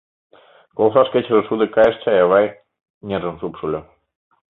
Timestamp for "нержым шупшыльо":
3.07-3.81